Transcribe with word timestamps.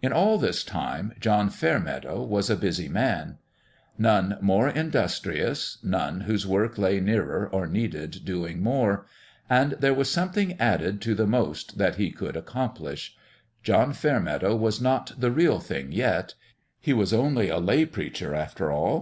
In 0.00 0.10
all 0.10 0.38
this 0.38 0.64
time 0.64 1.12
John 1.20 1.50
Fairmeadow 1.50 2.22
was 2.22 2.48
a 2.48 2.56
busy 2.56 2.88
man. 2.88 3.36
None 3.98 4.38
more 4.40 4.70
industrious: 4.70 5.76
none 5.82 6.22
whose 6.22 6.46
work 6.46 6.78
lay 6.78 6.98
nearer 6.98 7.46
or 7.46 7.66
needed 7.66 8.24
doing 8.24 8.62
more. 8.62 9.04
And 9.50 9.72
there 9.72 9.92
was 9.92 10.08
something 10.10 10.58
added 10.58 11.02
to 11.02 11.14
the 11.14 11.26
most 11.26 11.76
that 11.76 11.96
he 11.96 12.10
could 12.10 12.38
ac 12.38 12.46
complish. 12.46 13.10
John 13.62 13.92
Fairmeadow 13.92 14.56
was 14.56 14.80
not 14.80 15.12
the" 15.18 15.30
real 15.40 15.60
thing" 15.60 15.92
yet. 15.92 16.32
He 16.80 16.94
was 16.94 17.12
only 17.12 17.50
a 17.50 17.58
lay 17.58 17.84
preacher, 17.84 18.34
after 18.34 18.72
all. 18.72 18.98